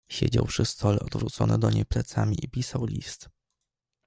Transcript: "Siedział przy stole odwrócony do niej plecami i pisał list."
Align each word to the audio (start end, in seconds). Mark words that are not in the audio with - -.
"Siedział 0.09 0.45
przy 0.45 0.65
stole 0.65 0.99
odwrócony 0.99 1.57
do 1.57 1.71
niej 1.71 1.85
plecami 1.85 2.37
i 2.45 2.49
pisał 2.49 2.85
list." 2.85 3.29